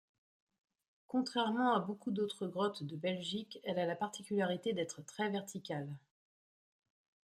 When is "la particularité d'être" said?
3.85-5.05